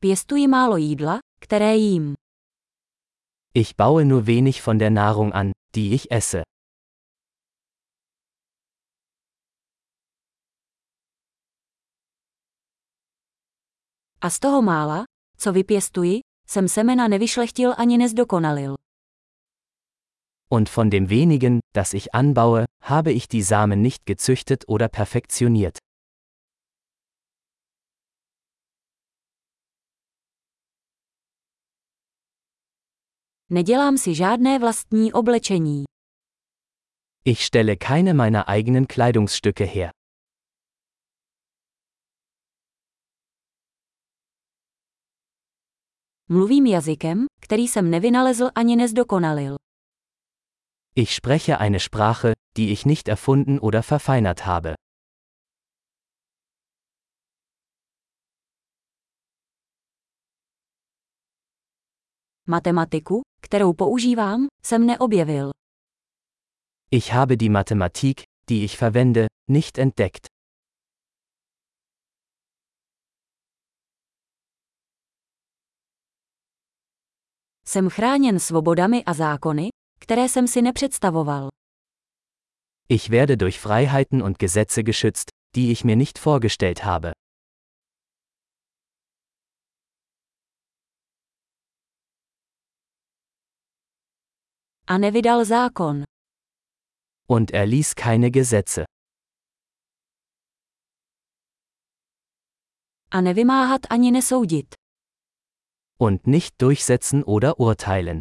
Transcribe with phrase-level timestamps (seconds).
[0.00, 2.14] Pěstuji málo jídla, které jím.
[3.54, 6.42] Ich baue nur wenig von der Nahrung an, die ich esse.
[14.20, 15.04] A z toho mála,
[15.38, 18.74] co vypěstuji, jsem semena nevyšlechtil ani nezdokonalil.
[20.50, 25.78] Und von dem wenigen, das ich anbaue, habe ich die Samen nicht gezüchtet oder perfektioniert.
[33.50, 35.84] Nedělám si žádné vlastní oblečení.
[37.24, 39.90] Ich stelle keine meiner eigenen Kleidungsstücke her.
[46.28, 49.56] Mluvím jazykem, který jsem nevynalezl ani nezdokonalil.
[50.96, 54.74] Ich spreche eine Sprache, die ich nicht erfunden oder verfeinert habe.
[62.48, 65.50] Matematiku, kterou používám, jsem neobjevil.
[66.90, 70.26] Ich habe die Mathematik, die ich verwende, nicht entdeckt.
[77.66, 79.68] Jsem chráněn svobodami a zákony,
[80.00, 81.48] které jsem si nepředstavoval.
[82.88, 87.12] Ich werde durch Freiheiten und Gesetze geschützt, die ich mir nicht vorgestellt habe.
[94.90, 96.04] A nevydal zákon.
[97.28, 98.84] Und er ließ keine Gesetze.
[103.10, 104.74] A nevymáhat ani nesoudit.
[105.98, 108.20] Und nicht durchsetzen oder urteilen.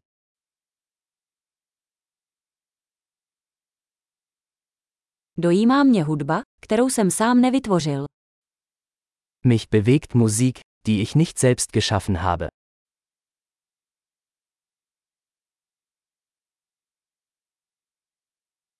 [5.38, 8.06] Dojímá mě hudba, kterou jsem sám nevytvořil.
[9.46, 12.48] Mich bewegt Musik, die ich nicht selbst geschaffen habe.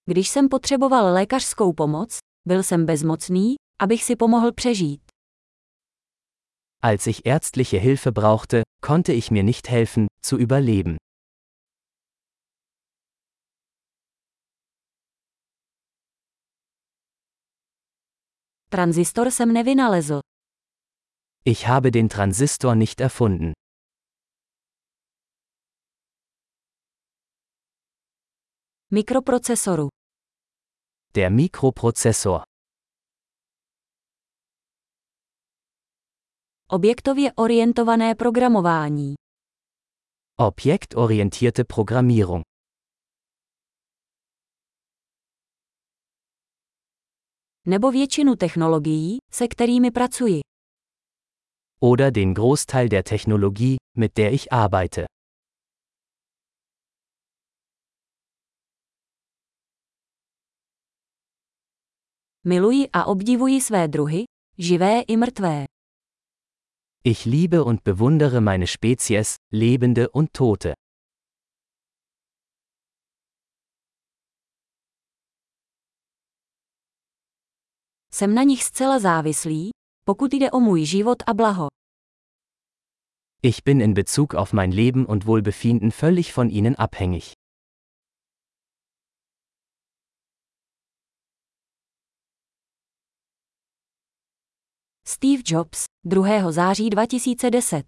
[0.10, 5.02] Když jsem potřeboval lékařskou pomoc, byl jsem bezmocný, abych si pomohl přežít.
[6.82, 10.98] Als ich ärztliche Hilfe brauchte, konnte ich mir nicht helfen, zu überleben.
[18.70, 20.20] Transistor jsem nevynalezl.
[21.46, 23.52] Ich habe den Transistor nicht erfunden.
[28.92, 29.97] Mikroprocesoru.
[31.14, 32.42] Der Mikroprozessor.
[36.70, 39.16] Objektově orientované programování.
[40.40, 42.44] Objektorientierte Programmierung.
[47.66, 50.40] Nebo většinu technologií, se kterými pracuji.
[51.82, 55.06] Oder den Großteil der Technologie, mit der ich arbeite.
[62.50, 64.24] Miluji a obdivuji své druhy,
[64.58, 65.66] živé i mrtvé.
[67.04, 70.74] Ich liebe und bewundere meine Spezies, Lebende und Tote.
[78.12, 79.70] Jsem na nich zcela závislý,
[80.04, 81.68] pokud jde o můj život a blaho.
[83.44, 87.47] Ich bin in Bezug auf mein Leben und Wohlbefinden völlig von ihnen abhängig.
[95.10, 96.52] Steve Jobs, 2.
[96.52, 97.86] září 2010.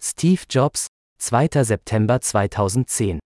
[0.00, 0.86] Steve Jobs,
[1.30, 1.64] 2.
[1.64, 3.25] September 2010